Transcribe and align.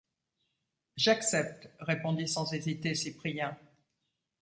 J’accepte, 0.95 1.69
répondit 1.81 2.27
sans 2.27 2.51
hésiter 2.55 2.95
Cyprien. 2.95 3.55